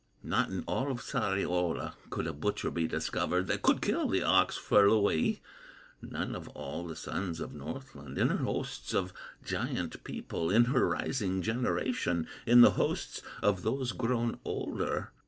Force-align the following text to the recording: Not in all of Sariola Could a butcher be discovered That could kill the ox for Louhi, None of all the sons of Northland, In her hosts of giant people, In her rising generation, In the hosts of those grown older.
Not 0.23 0.49
in 0.49 0.63
all 0.65 0.89
of 0.89 0.97
Sariola 0.99 1.93
Could 2.09 2.25
a 2.25 2.33
butcher 2.33 2.71
be 2.71 2.87
discovered 2.87 3.45
That 3.45 3.61
could 3.61 3.83
kill 3.83 4.07
the 4.09 4.23
ox 4.23 4.57
for 4.57 4.89
Louhi, 4.89 5.43
None 6.01 6.35
of 6.35 6.47
all 6.55 6.87
the 6.87 6.95
sons 6.95 7.39
of 7.39 7.53
Northland, 7.53 8.17
In 8.17 8.29
her 8.29 8.37
hosts 8.37 8.95
of 8.95 9.13
giant 9.45 10.03
people, 10.03 10.49
In 10.49 10.65
her 10.65 10.87
rising 10.87 11.43
generation, 11.43 12.27
In 12.47 12.61
the 12.61 12.71
hosts 12.71 13.21
of 13.43 13.61
those 13.61 13.91
grown 13.91 14.39
older. 14.43 15.11